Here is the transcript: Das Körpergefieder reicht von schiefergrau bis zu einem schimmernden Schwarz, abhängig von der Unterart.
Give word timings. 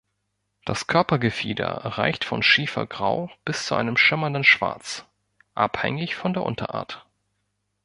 Das 0.65 0.87
Körpergefieder 0.87 1.67
reicht 1.85 2.25
von 2.25 2.41
schiefergrau 2.41 3.29
bis 3.45 3.67
zu 3.67 3.75
einem 3.75 3.97
schimmernden 3.97 4.43
Schwarz, 4.43 5.05
abhängig 5.53 6.15
von 6.15 6.33
der 6.33 6.41
Unterart. 6.41 7.05